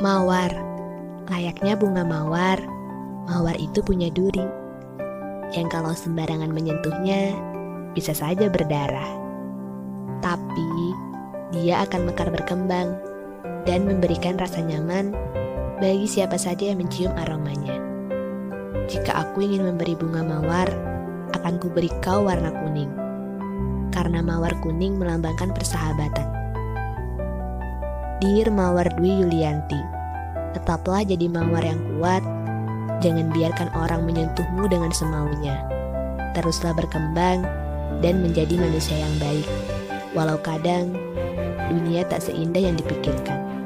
[0.00, 0.48] Mawar,
[1.28, 2.56] layaknya bunga mawar,
[3.28, 4.40] mawar itu punya duri.
[5.52, 7.36] Yang kalau sembarangan menyentuhnya,
[7.92, 9.20] bisa saja berdarah.
[10.24, 10.72] Tapi,
[11.52, 12.96] dia akan mekar berkembang
[13.68, 15.12] dan memberikan rasa nyaman
[15.76, 17.76] bagi siapa saja yang mencium aromanya.
[18.88, 20.72] Jika aku ingin memberi bunga mawar,
[21.36, 22.88] akan kuberi kau warna kuning.
[23.92, 26.41] Karena mawar kuning melambangkan persahabatan.
[28.22, 29.82] Dear Mawar Dwi Yulianti,
[30.54, 32.22] tetaplah jadi mawar yang kuat,
[33.02, 35.58] jangan biarkan orang menyentuhmu dengan semaunya.
[36.30, 37.42] Teruslah berkembang
[37.98, 39.42] dan menjadi manusia yang baik,
[40.14, 40.94] walau kadang
[41.66, 43.61] dunia tak seindah yang dipikirkan.